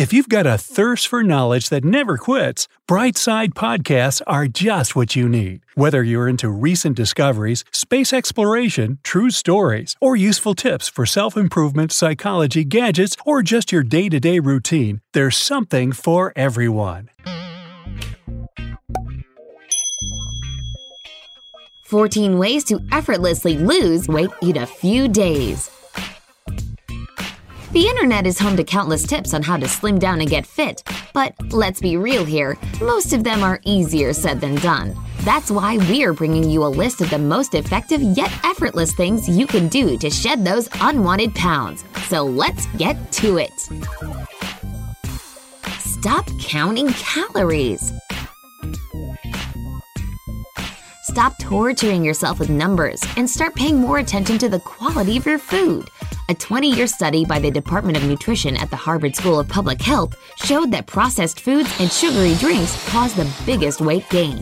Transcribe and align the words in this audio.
If 0.00 0.14
you've 0.14 0.30
got 0.30 0.46
a 0.46 0.56
thirst 0.56 1.08
for 1.08 1.22
knowledge 1.22 1.68
that 1.68 1.84
never 1.84 2.16
quits, 2.16 2.68
Brightside 2.88 3.50
Podcasts 3.50 4.22
are 4.26 4.46
just 4.46 4.96
what 4.96 5.14
you 5.14 5.28
need. 5.28 5.60
Whether 5.74 6.02
you're 6.02 6.26
into 6.26 6.48
recent 6.48 6.96
discoveries, 6.96 7.66
space 7.70 8.10
exploration, 8.14 8.98
true 9.02 9.28
stories, 9.28 9.96
or 10.00 10.16
useful 10.16 10.54
tips 10.54 10.88
for 10.88 11.04
self 11.04 11.36
improvement, 11.36 11.92
psychology, 11.92 12.64
gadgets, 12.64 13.14
or 13.26 13.42
just 13.42 13.72
your 13.72 13.82
day 13.82 14.08
to 14.08 14.18
day 14.18 14.38
routine, 14.38 15.02
there's 15.12 15.36
something 15.36 15.92
for 15.92 16.32
everyone. 16.34 17.10
14 21.84 22.38
ways 22.38 22.64
to 22.64 22.80
effortlessly 22.90 23.58
lose 23.58 24.08
weight 24.08 24.30
in 24.40 24.56
a 24.56 24.66
few 24.66 25.08
days. 25.08 25.70
The 27.72 27.86
internet 27.86 28.26
is 28.26 28.36
home 28.36 28.56
to 28.56 28.64
countless 28.64 29.06
tips 29.06 29.32
on 29.32 29.44
how 29.44 29.56
to 29.56 29.68
slim 29.68 30.00
down 30.00 30.20
and 30.20 30.28
get 30.28 30.44
fit, 30.44 30.82
but 31.14 31.34
let's 31.52 31.80
be 31.80 31.96
real 31.96 32.24
here, 32.24 32.58
most 32.80 33.12
of 33.12 33.22
them 33.22 33.44
are 33.44 33.60
easier 33.64 34.12
said 34.12 34.40
than 34.40 34.56
done. 34.56 34.96
That's 35.20 35.52
why 35.52 35.76
we're 35.76 36.12
bringing 36.12 36.50
you 36.50 36.64
a 36.64 36.66
list 36.66 37.00
of 37.00 37.10
the 37.10 37.18
most 37.18 37.54
effective 37.54 38.02
yet 38.02 38.32
effortless 38.44 38.92
things 38.92 39.28
you 39.28 39.46
can 39.46 39.68
do 39.68 39.96
to 39.98 40.10
shed 40.10 40.44
those 40.44 40.68
unwanted 40.80 41.32
pounds. 41.36 41.84
So 42.08 42.24
let's 42.24 42.66
get 42.76 43.12
to 43.12 43.38
it. 43.38 43.52
Stop 45.78 46.26
counting 46.40 46.88
calories. 46.94 47.92
Stop 51.04 51.38
torturing 51.38 52.04
yourself 52.04 52.40
with 52.40 52.50
numbers 52.50 53.00
and 53.16 53.30
start 53.30 53.54
paying 53.54 53.76
more 53.76 53.98
attention 53.98 54.38
to 54.38 54.48
the 54.48 54.60
quality 54.60 55.16
of 55.16 55.26
your 55.26 55.38
food. 55.38 55.88
A 56.30 56.34
20 56.34 56.70
year 56.70 56.86
study 56.86 57.24
by 57.24 57.40
the 57.40 57.50
Department 57.50 57.96
of 57.96 58.04
Nutrition 58.04 58.56
at 58.56 58.70
the 58.70 58.76
Harvard 58.76 59.16
School 59.16 59.40
of 59.40 59.48
Public 59.48 59.82
Health 59.82 60.14
showed 60.36 60.70
that 60.70 60.86
processed 60.86 61.40
foods 61.40 61.68
and 61.80 61.90
sugary 61.90 62.36
drinks 62.36 62.88
cause 62.88 63.12
the 63.14 63.28
biggest 63.44 63.80
weight 63.80 64.08
gain. 64.10 64.40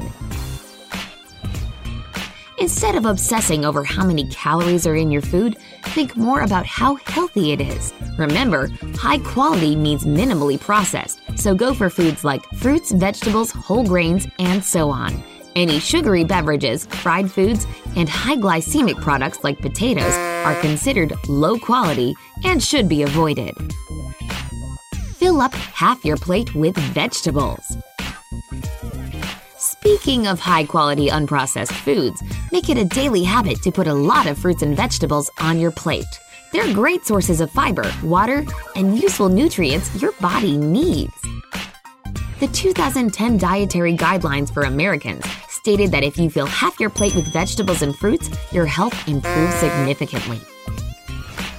Instead 2.59 2.95
of 2.95 3.07
obsessing 3.07 3.65
over 3.65 3.85
how 3.85 4.05
many 4.05 4.29
calories 4.29 4.87
are 4.87 4.97
in 4.97 5.11
your 5.11 5.23
food, 5.23 5.57
think 5.85 6.15
more 6.15 6.43
about 6.43 6.67
how 6.67 6.97
healthy 7.07 7.53
it 7.53 7.61
is. 7.63 7.95
Remember, 8.19 8.69
high 8.95 9.21
quality 9.21 9.75
means 9.75 10.05
minimally 10.05 10.61
processed, 10.61 11.21
so 11.37 11.55
go 11.55 11.73
for 11.73 11.89
foods 11.89 12.23
like 12.23 12.45
fruits, 12.57 12.93
vegetables, 12.93 13.51
whole 13.51 13.87
grains, 13.87 14.27
and 14.39 14.63
so 14.63 14.91
on. 14.91 15.25
Any 15.57 15.81
sugary 15.81 16.25
beverages, 16.25 16.85
fried 16.85 17.31
foods, 17.31 17.67
and 17.97 18.11
high 18.11 18.37
glycemic 18.37 19.01
products 19.01 19.43
like 19.43 19.59
potatoes 19.61 20.28
are 20.45 20.61
considered 20.61 21.13
low 21.29 21.59
quality 21.59 22.15
and 22.45 22.63
should 22.63 22.89
be 22.89 23.03
avoided. 23.03 23.55
Fill 25.17 25.41
up 25.41 25.55
half 25.55 26.05
your 26.05 26.17
plate 26.17 26.55
with 26.55 26.77
vegetables. 26.77 27.77
Speaking 29.59 30.27
of 30.27 30.39
high 30.39 30.65
quality 30.65 31.09
unprocessed 31.09 31.73
foods, 31.73 32.23
make 32.53 32.69
it 32.69 32.79
a 32.79 32.85
daily 32.85 33.25
habit 33.25 33.63
to 33.63 33.73
put 33.73 33.87
a 33.87 33.95
lot 33.95 34.27
of 34.27 34.39
fruits 34.39 34.63
and 34.63 34.77
vegetables 34.77 35.31
on 35.41 35.59
your 35.59 35.71
plate. 35.71 36.05
They're 36.53 36.73
great 36.73 37.05
sources 37.05 37.41
of 37.41 37.51
fiber, 37.51 37.91
water, 38.03 38.45
and 38.77 38.99
useful 38.99 39.29
nutrients 39.29 40.01
your 40.01 40.13
body 40.21 40.57
needs. 40.57 41.13
The 42.41 42.49
2010 42.49 43.39
Dietary 43.39 43.97
Guidelines 43.97 44.53
for 44.53 44.63
Americans 44.63 45.25
stated 45.59 45.91
that 45.91 46.05
if 46.05 46.17
you 46.17 46.31
fill 46.31 46.47
half 46.47 46.81
your 46.81 46.91
plate 46.91 47.15
with 47.15 47.33
vegetables 47.33 47.83
and 47.83 47.95
fruits, 47.95 48.31
your 48.53 48.67
health 48.67 48.97
improves 49.09 49.55
significantly. 49.57 50.41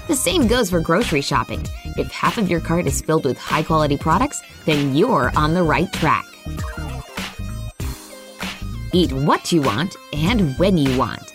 The 0.08 0.16
same 0.16 0.48
goes 0.48 0.72
for 0.72 0.80
grocery 0.80 1.22
shopping. 1.22 1.64
If 1.98 2.12
half 2.12 2.38
of 2.38 2.50
your 2.50 2.62
cart 2.62 2.88
is 2.88 3.02
filled 3.02 3.26
with 3.26 3.38
high 3.38 3.62
quality 3.62 3.98
products, 3.98 4.42
then 4.66 4.96
you're 4.96 5.32
on 5.36 5.54
the 5.54 5.62
right 5.62 5.92
track. 5.94 6.26
Eat 8.92 9.14
what 9.14 9.52
you 9.52 9.62
want 9.62 9.96
and 10.14 10.58
when 10.58 10.78
you 10.78 10.98
want. 10.98 11.32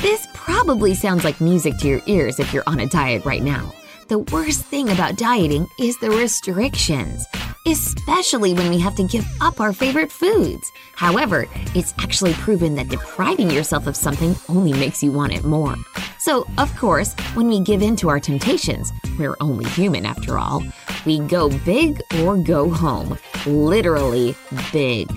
This 0.00 0.26
probably 0.32 0.94
sounds 0.94 1.24
like 1.24 1.40
music 1.40 1.76
to 1.78 1.88
your 1.88 2.02
ears 2.06 2.40
if 2.40 2.52
you're 2.54 2.66
on 2.66 2.80
a 2.80 2.86
diet 2.86 3.24
right 3.24 3.42
now. 3.42 3.72
The 4.08 4.18
worst 4.18 4.64
thing 4.64 4.88
about 4.90 5.16
dieting 5.16 5.66
is 5.78 5.98
the 5.98 6.10
restrictions, 6.10 7.26
especially 7.66 8.54
when 8.54 8.70
we 8.70 8.78
have 8.78 8.94
to 8.96 9.04
give 9.04 9.26
up 9.40 9.60
our 9.60 9.72
favorite 9.72 10.10
foods. 10.10 10.72
However, 10.94 11.46
it's 11.74 11.94
actually 11.98 12.32
proven 12.34 12.74
that 12.74 12.88
depriving 12.88 13.50
yourself 13.50 13.86
of 13.86 13.96
something 13.96 14.34
only 14.48 14.72
makes 14.72 15.02
you 15.02 15.12
want 15.12 15.32
it 15.32 15.44
more. 15.44 15.76
So, 16.18 16.46
of 16.58 16.74
course, 16.76 17.14
when 17.34 17.48
we 17.48 17.60
give 17.60 17.82
in 17.82 17.96
to 17.96 18.08
our 18.08 18.20
temptations, 18.20 18.92
we're 19.18 19.36
only 19.40 19.64
human 19.70 20.06
after 20.06 20.38
all, 20.38 20.62
we 21.04 21.18
go 21.20 21.48
big 21.64 22.00
or 22.20 22.36
go 22.36 22.70
home. 22.70 23.18
Literally 23.46 24.36
big. 24.72 25.08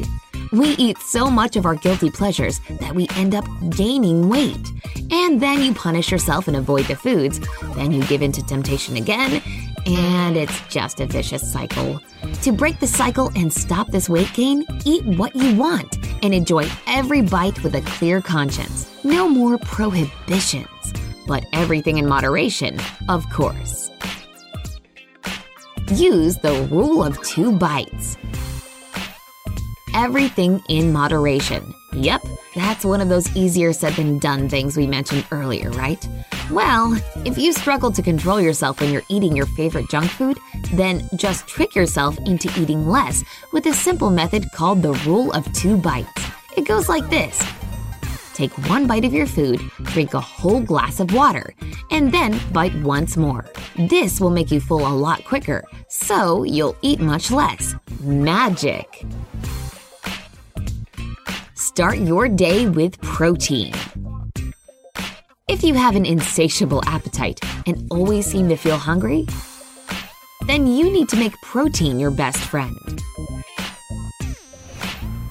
We 0.52 0.70
eat 0.70 0.98
so 1.00 1.30
much 1.30 1.56
of 1.56 1.66
our 1.66 1.76
guilty 1.76 2.10
pleasures 2.10 2.60
that 2.80 2.96
we 2.96 3.08
end 3.16 3.36
up 3.36 3.46
gaining 3.72 4.30
weight. 4.30 4.72
And 5.12 5.42
then 5.42 5.62
you 5.62 5.74
punish 5.74 6.12
yourself 6.12 6.48
and 6.48 6.56
avoid 6.58 6.86
the 6.86 6.96
foods. 6.96 7.40
Then 7.76 7.92
you 7.92 8.04
give 8.06 8.22
in 8.22 8.32
to 8.34 8.44
temptation 8.44 8.96
again, 8.96 9.42
and 9.86 10.38
it's 10.38 10.62
just 10.68 11.00
a 11.00 11.06
vicious 11.06 11.52
cycle. 11.52 12.02
To 12.44 12.52
break 12.52 12.80
the 12.80 12.88
cycle 12.88 13.32
and 13.36 13.52
stop 13.52 13.88
this 13.88 14.10
weight 14.10 14.32
gain, 14.34 14.66
eat 14.86 15.06
what 15.06 15.36
you 15.36 15.56
want 15.56 15.98
and 16.24 16.34
enjoy 16.34 16.68
every 16.88 17.22
bite 17.22 17.64
with 17.64 17.76
a 17.76 17.82
clear 17.82 18.22
conscience. 18.22 18.88
No 19.04 19.28
more 19.30 19.58
prohibitions, 19.58 20.94
but 21.28 21.46
everything 21.54 21.98
in 21.98 22.08
moderation, 22.08 22.80
of 23.10 23.30
course. 23.30 23.92
Use 25.92 26.38
the 26.38 26.68
rule 26.72 27.04
of 27.04 27.22
two 27.22 27.52
bites 27.52 28.18
everything 29.96 30.62
in 30.68 30.92
moderation. 30.92 31.74
Yep, 31.94 32.22
that's 32.54 32.86
one 32.86 33.02
of 33.02 33.10
those 33.10 33.34
easier 33.36 33.74
said 33.74 33.94
than 33.94 34.20
done 34.20 34.50
things 34.50 34.78
we 34.78 34.86
mentioned 34.86 35.26
earlier, 35.32 35.72
right? 35.72 36.08
Well, 36.52 36.96
if 37.26 37.40
you 37.40 37.54
struggle 37.54 37.92
to 37.92 38.04
control 38.04 38.40
yourself 38.40 38.80
when 38.80 38.94
you're 38.94 39.02
eating 39.10 39.36
your 39.36 39.48
favorite 39.48 39.90
junk 39.90 40.12
food, 40.12 40.38
then 40.74 41.10
just 41.16 41.48
trick 41.48 41.74
yourself 41.74 42.20
into 42.20 42.52
eating 42.62 42.88
less 42.88 43.24
with 43.52 43.66
a 43.66 43.74
simple 43.74 44.12
method 44.12 44.46
called 44.54 44.84
the 44.84 44.94
rule 45.08 45.32
of 45.32 45.52
two 45.54 45.76
bites. 45.76 46.08
It 46.56 46.68
goes 46.68 46.88
like 46.88 47.10
this. 47.10 47.44
Take 48.36 48.52
one 48.70 48.86
bite 48.86 49.06
of 49.06 49.14
your 49.14 49.26
food, 49.26 49.60
drink 49.86 50.14
a 50.14 50.20
whole 50.20 50.62
glass 50.62 51.00
of 51.00 51.14
water, 51.14 51.56
and 51.90 52.12
then 52.12 52.40
bite 52.54 52.76
once 52.84 53.18
more. 53.18 53.46
This 53.76 54.22
will 54.22 54.30
make 54.30 54.52
you 54.52 54.60
full 54.60 54.86
a 54.86 54.94
lot 54.94 55.26
quicker, 55.26 55.64
so 55.90 56.44
you'll 56.44 56.78
eat 56.84 57.00
much 57.00 57.32
less. 57.32 57.76
Magic! 58.02 59.04
Start 61.56 61.98
your 61.98 62.28
day 62.28 62.68
with 62.70 63.02
protein. 63.02 63.74
If 65.48 65.64
you 65.64 65.76
have 65.76 65.96
an 65.96 66.08
insatiable 66.08 66.82
appetite 66.88 67.40
and 67.68 67.88
always 67.92 68.26
seem 68.26 68.50
to 68.50 68.56
feel 68.56 68.78
hungry, 68.78 69.28
then 70.48 70.66
you 70.66 70.90
need 70.90 71.08
to 71.10 71.18
make 71.18 71.40
protein 71.44 72.00
your 72.00 72.10
best 72.10 72.40
friend. 72.40 73.04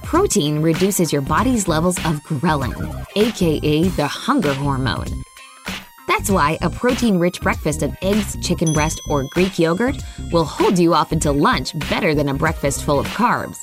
Protein 0.03 0.61
reduces 0.61 1.11
your 1.11 1.21
body's 1.21 1.67
levels 1.67 1.97
of 2.05 2.21
ghrelin, 2.23 3.05
aka 3.17 3.83
the 3.89 4.07
hunger 4.07 4.53
hormone. 4.53 5.21
That's 6.07 6.29
why 6.29 6.59
a 6.61 6.69
protein 6.69 7.19
rich 7.19 7.41
breakfast 7.41 7.83
of 7.83 7.93
eggs, 8.01 8.37
chicken 8.41 8.71
breast, 8.71 9.01
or 9.09 9.25
Greek 9.31 9.59
yogurt 9.59 9.97
will 10.31 10.45
hold 10.45 10.79
you 10.79 10.93
off 10.93 11.11
until 11.11 11.33
lunch 11.33 11.77
better 11.89 12.15
than 12.15 12.29
a 12.29 12.33
breakfast 12.33 12.85
full 12.85 13.01
of 13.01 13.07
carbs. 13.07 13.57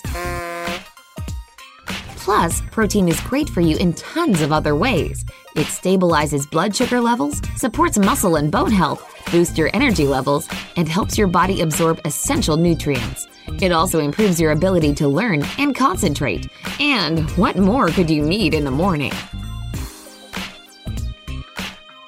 Plus, 2.17 2.61
protein 2.71 3.09
is 3.09 3.19
great 3.23 3.49
for 3.49 3.63
you 3.63 3.77
in 3.79 3.95
tons 3.95 4.43
of 4.43 4.53
other 4.53 4.77
ways. 4.77 5.25
It 5.55 5.67
stabilizes 5.67 6.51
blood 6.51 6.75
sugar 6.75 7.01
levels, 7.01 7.43
supports 7.57 7.99
muscle 7.99 8.37
and 8.37 8.51
bone 8.51 8.73
health, 8.73 9.07
boosts 9.31 9.59
your 9.59 9.71
energy 9.75 10.07
levels, 10.07 10.49
and 10.77 10.89
helps 10.89 11.19
your 11.19 11.27
body 11.27 11.61
absorb 11.61 12.01
essential 12.07 12.57
nutrients. 12.57 13.29
It 13.61 13.71
also 13.71 14.01
improves 14.01 14.41
your 14.41 14.53
ability 14.53 14.95
to 14.95 15.09
learn 15.09 15.45
and 15.59 15.75
concentrate. 15.75 16.49
And 16.81 17.29
what 17.33 17.57
more 17.57 17.89
could 17.89 18.09
you 18.09 18.23
need 18.23 18.55
in 18.55 18.65
the 18.65 18.71
morning? 18.71 19.13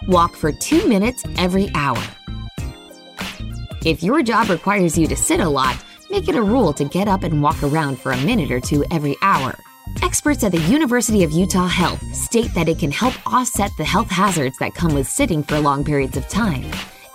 Walk 0.06 0.37
for 0.37 0.52
two 0.52 0.87
minutes 0.88 1.25
every 1.37 1.70
hour. 1.75 2.02
If 3.85 4.02
your 4.02 4.23
job 4.23 4.49
requires 4.49 4.96
you 4.96 5.06
to 5.08 5.17
sit 5.17 5.41
a 5.41 5.49
lot, 5.49 5.76
make 6.11 6.29
it 6.29 6.37
a 6.37 6.43
rule 6.43 6.73
to 6.73 6.85
get 6.85 7.08
up 7.08 7.23
and 7.23 7.43
walk 7.43 7.62
around 7.62 7.99
for 7.99 8.12
a 8.12 8.20
minute 8.23 8.50
or 8.50 8.61
two 8.61 8.85
every 8.91 9.17
hour. 9.20 9.55
Experts 10.02 10.44
at 10.44 10.52
the 10.52 10.60
University 10.60 11.25
of 11.25 11.32
Utah 11.32 11.66
Health 11.66 12.02
state 12.14 12.52
that 12.54 12.69
it 12.69 12.78
can 12.78 12.90
help 12.90 13.14
offset 13.26 13.70
the 13.76 13.84
health 13.84 14.10
hazards 14.10 14.56
that 14.58 14.75
come 14.75 14.94
with 14.94 15.08
sitting 15.08 15.42
for 15.42 15.58
long 15.58 15.84
periods 15.84 16.16
of 16.16 16.28
time. 16.28 16.70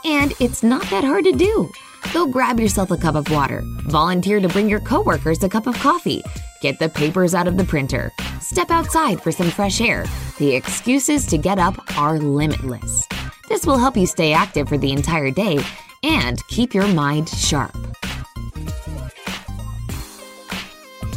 And 0.05 0.33
it's 0.39 0.63
not 0.63 0.83
that 0.89 1.03
hard 1.03 1.25
to 1.25 1.31
do. 1.31 1.71
Go 2.13 2.25
grab 2.25 2.59
yourself 2.59 2.91
a 2.91 2.97
cup 2.97 3.15
of 3.15 3.29
water, 3.29 3.61
volunteer 3.87 4.39
to 4.39 4.47
bring 4.47 4.69
your 4.69 4.79
coworkers 4.79 5.43
a 5.43 5.49
cup 5.49 5.67
of 5.67 5.75
coffee, 5.75 6.23
get 6.61 6.79
the 6.79 6.89
papers 6.89 7.35
out 7.35 7.47
of 7.47 7.57
the 7.57 7.65
printer, 7.65 8.11
step 8.39 8.71
outside 8.71 9.21
for 9.21 9.31
some 9.31 9.49
fresh 9.49 9.81
air. 9.81 10.05
The 10.37 10.55
excuses 10.55 11.25
to 11.27 11.37
get 11.37 11.59
up 11.59 11.97
are 11.97 12.19
limitless. 12.19 13.07
This 13.49 13.65
will 13.65 13.77
help 13.77 13.97
you 13.97 14.05
stay 14.05 14.33
active 14.33 14.69
for 14.69 14.77
the 14.77 14.91
entire 14.91 15.31
day 15.31 15.59
and 16.03 16.45
keep 16.47 16.73
your 16.73 16.87
mind 16.87 17.29
sharp. 17.29 17.75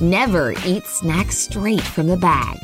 Never 0.03 0.53
eat 0.67 0.85
snacks 0.85 1.39
straight 1.39 1.81
from 1.81 2.09
the 2.09 2.17
bag. 2.17 2.59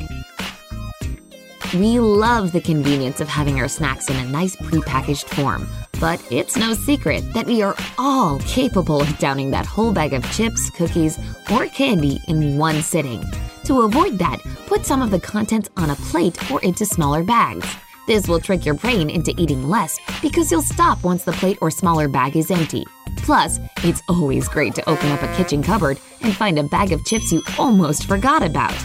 We 1.73 1.97
love 1.97 2.51
the 2.51 2.59
convenience 2.59 3.21
of 3.21 3.29
having 3.29 3.61
our 3.61 3.69
snacks 3.69 4.09
in 4.09 4.17
a 4.17 4.27
nice 4.27 4.57
prepackaged 4.57 5.23
form, 5.23 5.65
but 6.01 6.21
it's 6.29 6.57
no 6.57 6.73
secret 6.73 7.21
that 7.33 7.45
we 7.45 7.61
are 7.61 7.77
all 7.97 8.39
capable 8.39 9.01
of 9.01 9.17
downing 9.19 9.51
that 9.51 9.65
whole 9.65 9.93
bag 9.93 10.11
of 10.11 10.29
chips, 10.33 10.69
cookies, 10.71 11.17
or 11.49 11.67
candy 11.67 12.19
in 12.27 12.57
one 12.57 12.81
sitting. 12.81 13.23
To 13.63 13.83
avoid 13.83 14.19
that, 14.19 14.41
put 14.67 14.85
some 14.85 15.01
of 15.01 15.09
the 15.09 15.21
contents 15.21 15.69
on 15.77 15.91
a 15.91 15.95
plate 15.95 16.51
or 16.51 16.61
into 16.61 16.85
smaller 16.85 17.23
bags. 17.23 17.73
This 18.05 18.27
will 18.27 18.41
trick 18.41 18.65
your 18.65 18.75
brain 18.75 19.09
into 19.09 19.33
eating 19.37 19.69
less 19.69 19.97
because 20.21 20.51
you'll 20.51 20.61
stop 20.61 21.05
once 21.05 21.23
the 21.23 21.31
plate 21.31 21.59
or 21.61 21.71
smaller 21.71 22.09
bag 22.09 22.35
is 22.35 22.51
empty. 22.51 22.85
Plus, 23.21 23.59
it's 23.83 24.01
always 24.09 24.47
great 24.47 24.75
to 24.75 24.89
open 24.89 25.11
up 25.11 25.21
a 25.21 25.35
kitchen 25.35 25.61
cupboard 25.63 25.99
and 26.21 26.35
find 26.35 26.57
a 26.59 26.63
bag 26.63 26.91
of 26.91 27.05
chips 27.05 27.31
you 27.31 27.41
almost 27.57 28.05
forgot 28.05 28.43
about. 28.43 28.75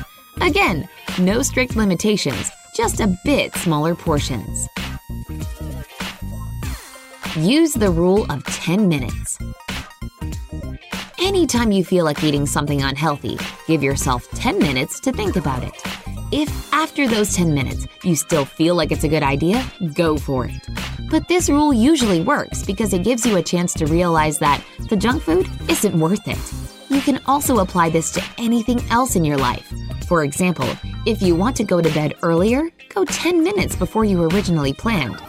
Again, 0.40 0.88
no 1.18 1.42
strict 1.42 1.76
limitations, 1.76 2.50
just 2.74 3.00
a 3.00 3.16
bit 3.24 3.54
smaller 3.54 3.94
portions. 3.94 4.68
Use 7.36 7.72
the 7.72 7.90
rule 7.90 8.30
of 8.30 8.44
10 8.44 8.88
minutes. 8.88 9.38
Anytime 11.18 11.72
you 11.72 11.84
feel 11.84 12.04
like 12.04 12.22
eating 12.22 12.46
something 12.46 12.82
unhealthy, 12.82 13.38
give 13.66 13.82
yourself 13.82 14.28
10 14.32 14.58
minutes 14.58 15.00
to 15.00 15.12
think 15.12 15.36
about 15.36 15.64
it. 15.64 15.74
If 16.30 16.72
after 16.72 17.08
those 17.08 17.34
10 17.34 17.54
minutes 17.54 17.86
you 18.02 18.14
still 18.14 18.44
feel 18.44 18.74
like 18.74 18.92
it's 18.92 19.04
a 19.04 19.08
good 19.08 19.22
idea, 19.22 19.64
go 19.94 20.16
for 20.16 20.46
it. 20.46 20.83
But 21.10 21.28
this 21.28 21.48
rule 21.48 21.72
usually 21.72 22.20
works 22.20 22.62
because 22.64 22.92
it 22.92 23.04
gives 23.04 23.26
you 23.26 23.36
a 23.36 23.42
chance 23.42 23.72
to 23.74 23.86
realize 23.86 24.38
that 24.38 24.64
the 24.88 24.96
junk 24.96 25.22
food 25.22 25.48
isn't 25.68 25.98
worth 25.98 26.26
it. 26.26 26.38
You 26.90 27.00
can 27.00 27.20
also 27.26 27.58
apply 27.58 27.90
this 27.90 28.10
to 28.12 28.22
anything 28.38 28.80
else 28.90 29.16
in 29.16 29.24
your 29.24 29.36
life. 29.36 29.72
For 30.06 30.24
example, 30.24 30.68
if 31.06 31.22
you 31.22 31.34
want 31.34 31.56
to 31.56 31.64
go 31.64 31.80
to 31.80 31.90
bed 31.90 32.14
earlier, 32.22 32.70
go 32.88 33.04
10 33.04 33.42
minutes 33.42 33.76
before 33.76 34.04
you 34.04 34.22
originally 34.22 34.72
planned. 34.72 35.20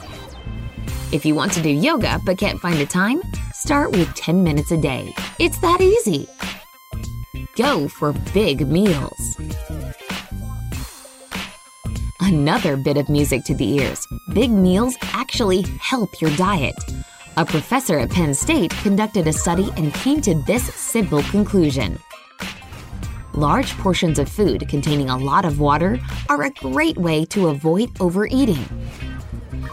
If 1.12 1.26
you 1.26 1.36
want 1.36 1.54
to 1.54 1.62
do 1.62 1.70
yoga 1.70 2.20
but 2.26 2.38
can't 2.38 2.60
find 2.60 2.78
the 2.80 2.86
time, 2.86 3.22
start 3.54 3.92
with 3.92 4.14
10 4.16 4.44
minutes 4.44 4.72
a 4.72 4.78
day. 4.78 5.14
It's 5.40 5.60
that 5.60 5.82
easy. 5.82 6.28
Go 7.56 7.88
for 7.88 8.14
big 8.34 8.68
meals. 8.68 9.38
Another 12.22 12.76
bit 12.76 12.98
of 12.98 13.08
music 13.08 13.44
to 13.46 13.54
the 13.54 13.76
ears 13.76 14.06
big 14.34 14.52
meals 14.52 14.98
actually 15.36 15.64
help 15.82 16.22
your 16.22 16.32
diet. 16.38 16.78
A 17.36 17.44
professor 17.44 18.00
at 18.00 18.10
Penn 18.10 18.34
State 18.34 18.72
conducted 18.84 19.28
a 19.28 19.34
study 19.34 19.70
and 19.76 19.94
came 19.94 20.22
to 20.22 20.34
this 20.44 20.74
simple 20.74 21.22
conclusion. 21.24 22.00
Large 23.34 23.78
portions 23.80 24.18
of 24.18 24.30
food 24.30 24.66
containing 24.70 25.10
a 25.10 25.18
lot 25.18 25.44
of 25.44 25.60
water 25.60 26.00
are 26.30 26.44
a 26.44 26.52
great 26.52 26.96
way 26.96 27.26
to 27.26 27.50
avoid 27.50 27.90
overeating. 28.00 28.64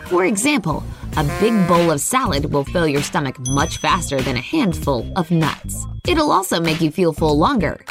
For 0.07 0.25
example, 0.25 0.83
a 1.17 1.23
big 1.39 1.55
bowl 1.69 1.93
of 1.93 2.01
salad 2.01 2.53
will 2.53 2.65
fill 2.65 2.89
your 2.89 3.03
stomach 3.03 3.39
much 3.47 3.77
faster 3.77 4.21
than 4.21 4.35
a 4.35 4.41
handful 4.41 5.07
of 5.15 5.31
nuts. 5.31 5.87
It'll 6.09 6.33
also 6.33 6.61
make 6.61 6.81
you 6.81 6.91
feel 6.91 7.13
full 7.13 7.39
longer. 7.39 7.85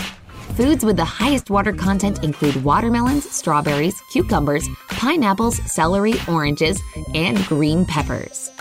Foods 0.56 0.83
with 0.83 0.98
the 0.98 1.06
highest 1.06 1.50
water 1.50 1.71
content 1.71 2.25
include 2.25 2.62
watermelons, 2.62 3.30
strawberries, 3.30 4.01
cucumbers, 4.12 4.68
pineapples, 4.89 5.59
celery, 5.71 6.15
oranges, 6.27 6.81
and 7.15 7.38
green 7.45 7.86
peppers. 7.86 8.51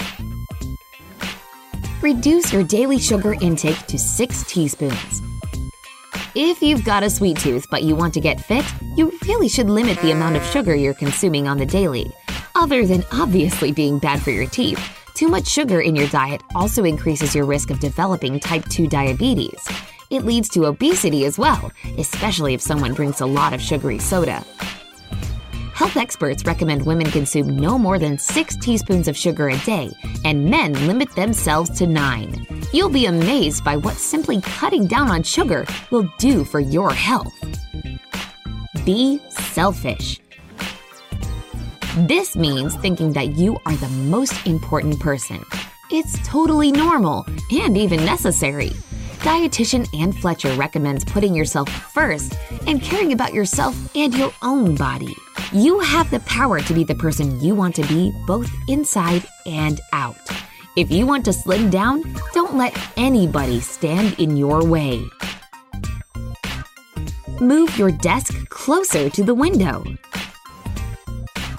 Reduce 2.00 2.52
your 2.52 2.62
daily 2.62 2.98
sugar 2.98 3.34
intake 3.40 3.86
to 3.88 3.98
6 3.98 4.44
teaspoons. 4.44 5.20
If 6.36 6.62
you've 6.62 6.84
got 6.84 7.02
a 7.02 7.10
sweet 7.10 7.38
tooth 7.38 7.66
but 7.72 7.82
you 7.82 7.96
want 7.96 8.14
to 8.14 8.20
get 8.20 8.40
fit, 8.40 8.64
you 8.96 9.12
really 9.26 9.48
should 9.48 9.68
limit 9.68 9.98
the 9.98 10.12
amount 10.12 10.36
of 10.36 10.44
sugar 10.44 10.76
you're 10.76 10.94
consuming 10.94 11.48
on 11.48 11.58
the 11.58 11.66
daily. 11.66 12.12
Other 12.54 12.86
than 12.86 13.04
obviously 13.10 13.72
being 13.72 13.98
bad 13.98 14.22
for 14.22 14.30
your 14.30 14.46
teeth, 14.46 14.80
too 15.14 15.26
much 15.26 15.48
sugar 15.48 15.80
in 15.80 15.96
your 15.96 16.08
diet 16.08 16.40
also 16.54 16.84
increases 16.84 17.34
your 17.34 17.46
risk 17.46 17.70
of 17.70 17.80
developing 17.80 18.38
type 18.38 18.64
2 18.68 18.86
diabetes. 18.86 19.68
It 20.10 20.24
leads 20.24 20.48
to 20.50 20.66
obesity 20.66 21.24
as 21.24 21.38
well, 21.38 21.70
especially 21.96 22.52
if 22.52 22.60
someone 22.60 22.94
drinks 22.94 23.20
a 23.20 23.26
lot 23.26 23.52
of 23.52 23.62
sugary 23.62 24.00
soda. 24.00 24.44
Health 25.72 25.96
experts 25.96 26.44
recommend 26.44 26.84
women 26.84 27.08
consume 27.12 27.56
no 27.56 27.78
more 27.78 27.96
than 27.96 28.18
6 28.18 28.56
teaspoons 28.56 29.06
of 29.06 29.16
sugar 29.16 29.48
a 29.48 29.56
day, 29.58 29.90
and 30.24 30.44
men 30.44 30.72
limit 30.88 31.14
themselves 31.14 31.70
to 31.78 31.86
9. 31.86 32.46
You'll 32.72 32.90
be 32.90 33.06
amazed 33.06 33.64
by 33.64 33.76
what 33.76 33.94
simply 33.94 34.40
cutting 34.40 34.88
down 34.88 35.10
on 35.10 35.22
sugar 35.22 35.64
will 35.92 36.12
do 36.18 36.44
for 36.44 36.58
your 36.58 36.90
health. 36.90 37.32
Be 38.84 39.20
selfish. 39.28 40.20
This 41.98 42.34
means 42.34 42.74
thinking 42.76 43.12
that 43.12 43.36
you 43.36 43.58
are 43.64 43.76
the 43.76 43.88
most 43.88 44.46
important 44.46 44.98
person. 44.98 45.40
It's 45.92 46.18
totally 46.28 46.72
normal 46.72 47.26
and 47.52 47.76
even 47.76 48.04
necessary. 48.04 48.72
Dietitian 49.20 49.86
Anne 49.98 50.12
Fletcher 50.12 50.52
recommends 50.54 51.04
putting 51.04 51.34
yourself 51.34 51.68
first 51.68 52.38
and 52.66 52.82
caring 52.82 53.12
about 53.12 53.34
yourself 53.34 53.76
and 53.94 54.16
your 54.16 54.32
own 54.40 54.74
body. 54.74 55.14
You 55.52 55.78
have 55.80 56.10
the 56.10 56.20
power 56.20 56.60
to 56.60 56.72
be 56.72 56.84
the 56.84 56.94
person 56.94 57.38
you 57.38 57.54
want 57.54 57.74
to 57.74 57.86
be 57.86 58.12
both 58.26 58.50
inside 58.66 59.26
and 59.44 59.78
out. 59.92 60.16
If 60.74 60.90
you 60.90 61.06
want 61.06 61.26
to 61.26 61.34
slim 61.34 61.68
down, 61.68 62.02
don't 62.32 62.56
let 62.56 62.74
anybody 62.96 63.60
stand 63.60 64.18
in 64.18 64.38
your 64.38 64.64
way. 64.64 65.04
Move 67.42 67.76
your 67.76 67.90
desk 67.90 68.48
closer 68.48 69.10
to 69.10 69.22
the 69.22 69.34
window. 69.34 69.84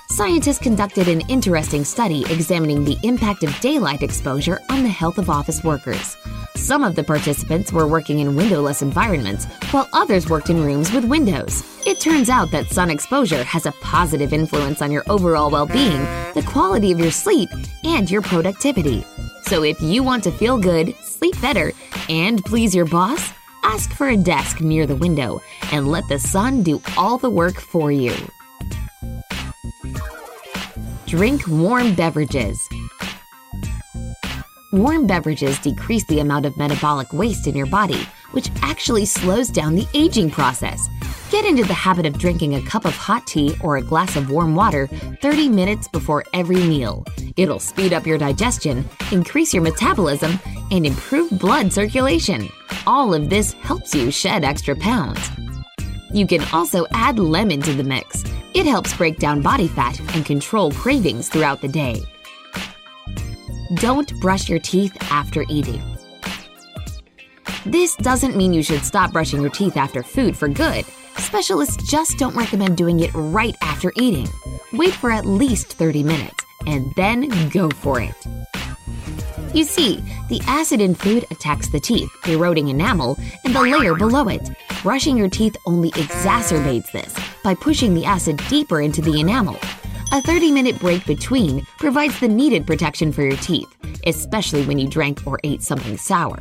Scientists 0.10 0.60
conducted 0.60 1.08
an 1.08 1.22
interesting 1.30 1.84
study 1.84 2.26
examining 2.32 2.84
the 2.84 2.98
impact 3.04 3.44
of 3.44 3.60
daylight 3.60 4.02
exposure 4.02 4.60
on 4.70 4.82
the 4.82 4.90
health 4.90 5.20
of 5.20 5.30
office 5.30 5.64
workers. 5.64 6.18
Some 6.62 6.84
of 6.84 6.94
the 6.94 7.04
participants 7.04 7.74
were 7.74 7.88
working 7.88 8.20
in 8.20 8.36
windowless 8.36 8.84
environments, 8.84 9.46
while 9.72 9.90
others 9.94 10.30
worked 10.30 10.52
in 10.52 10.64
rooms 10.64 10.94
with 10.94 11.04
windows. 11.04 11.64
It 11.88 12.00
turns 12.00 12.30
out 12.30 12.52
that 12.52 12.68
sun 12.68 12.92
exposure 12.92 13.44
has 13.44 13.66
a 13.66 13.72
positive 13.82 14.32
influence 14.32 14.80
on 14.80 14.92
your 14.92 15.04
overall 15.10 15.50
well 15.50 15.66
being, 15.66 16.02
the 16.36 16.46
quality 16.46 16.92
of 16.92 17.00
your 17.00 17.10
sleep, 17.10 17.50
and 17.84 18.10
your 18.12 18.22
productivity. 18.22 19.04
So 19.48 19.64
if 19.64 19.82
you 19.82 20.04
want 20.04 20.24
to 20.26 20.32
feel 20.32 20.60
good, 20.60 20.96
sleep 21.02 21.34
better, 21.42 21.72
and 22.10 22.46
please 22.46 22.76
your 22.76 22.86
boss, 22.86 23.32
ask 23.64 23.92
for 23.94 24.10
a 24.10 24.16
desk 24.16 24.62
near 24.62 24.86
the 24.86 24.96
window 24.96 25.42
and 25.72 25.88
let 25.88 26.08
the 26.10 26.20
sun 26.20 26.62
do 26.62 26.80
all 26.96 27.18
the 27.18 27.30
work 27.30 27.60
for 27.60 27.92
you. 27.92 28.14
Drink 31.08 31.48
warm 31.48 31.96
beverages. 31.96 32.70
Warm 34.74 35.06
beverages 35.06 35.60
decrease 35.60 36.06
the 36.06 36.22
amount 36.22 36.46
of 36.46 36.56
metabolic 36.56 37.12
waste 37.12 37.46
in 37.46 37.58
your 37.58 37.66
body, 37.66 38.08
which 38.32 38.50
actually 38.62 39.04
slows 39.04 39.50
down 39.50 39.76
the 39.76 39.86
aging 39.94 40.32
process. 40.32 40.88
Get 41.30 41.44
into 41.44 41.66
the 41.66 41.74
habit 41.74 42.06
of 42.06 42.18
drinking 42.18 42.56
a 42.56 42.62
cup 42.62 42.86
of 42.86 42.96
hot 42.96 43.28
tea 43.28 43.54
or 43.62 43.76
a 43.76 43.82
glass 43.82 44.16
of 44.16 44.32
warm 44.32 44.56
water 44.56 44.88
30 45.22 45.50
minutes 45.50 45.90
before 45.90 46.24
every 46.34 46.56
meal. 46.56 47.04
It'll 47.36 47.60
speed 47.60 47.92
up 47.92 48.08
your 48.08 48.18
digestion, 48.18 48.88
increase 49.12 49.54
your 49.54 49.62
metabolism, 49.62 50.40
and 50.72 50.86
improve 50.86 51.38
blood 51.38 51.74
circulation. 51.74 52.48
All 52.88 53.14
of 53.14 53.30
this 53.30 53.52
helps 53.52 53.94
you 53.94 54.10
shed 54.10 54.46
extra 54.46 54.74
pounds. 54.74 55.20
You 56.14 56.26
can 56.26 56.46
also 56.54 56.88
add 56.94 57.20
lemon 57.20 57.62
to 57.64 57.74
the 57.74 57.84
mix. 57.84 58.24
It 58.54 58.66
helps 58.66 58.96
break 58.96 59.20
down 59.20 59.42
body 59.42 59.68
fat 59.68 60.00
and 60.16 60.26
control 60.26 60.72
cravings 60.72 61.28
throughout 61.28 61.60
the 61.60 61.68
day. 61.68 62.02
Don't 63.76 64.20
brush 64.20 64.50
your 64.50 64.60
teeth 64.60 64.98
after 65.12 65.46
eating. 65.48 65.82
This 67.66 67.96
doesn't 67.96 68.36
mean 68.36 68.52
you 68.52 68.64
should 68.64 68.84
stop 68.84 69.14
brushing 69.14 69.40
your 69.40 69.50
teeth 69.50 69.78
after 69.78 70.04
food 70.04 70.36
for 70.36 70.50
good. 70.50 70.84
Specialists 71.18 71.90
just 71.90 72.18
don't 72.18 72.36
recommend 72.36 72.76
doing 72.76 73.00
it 73.00 73.12
right 73.14 73.56
after 73.62 73.94
eating. 73.96 74.28
Wait 74.74 74.94
for 74.94 75.10
at 75.10 75.26
least 75.26 75.74
30 75.74 76.04
minutes 76.04 76.44
and 76.68 76.94
then 76.96 77.30
go 77.50 77.70
for 77.70 78.02
it. 78.02 78.16
You 79.54 79.64
see, 79.64 80.04
the 80.28 80.42
acid 80.48 80.82
in 80.82 80.94
food 80.94 81.26
attacks 81.32 81.70
the 81.70 81.80
teeth, 81.80 82.10
eroding 82.28 82.68
enamel 82.68 83.18
and 83.46 83.56
the 83.56 83.62
layer 83.62 83.96
below 83.96 84.28
it. 84.28 84.50
Brushing 84.84 85.16
your 85.16 85.30
teeth 85.30 85.56
only 85.66 85.92
exacerbates 85.92 86.92
this 86.92 87.16
by 87.44 87.54
pushing 87.56 87.94
the 87.94 88.06
acid 88.06 88.42
deeper 88.50 88.82
into 88.82 89.02
the 89.02 89.20
enamel. 89.20 89.58
A 90.14 90.20
30 90.20 90.52
minute 90.52 90.78
break 90.78 91.06
between 91.06 91.66
provides 91.78 92.20
the 92.20 92.28
needed 92.28 92.68
protection 92.68 93.14
for 93.14 93.22
your 93.22 93.38
teeth, 93.38 93.74
especially 94.06 94.66
when 94.66 94.78
you 94.78 94.90
drank 94.90 95.26
or 95.26 95.40
ate 95.46 95.64
something 95.64 95.96
sour. 95.96 96.38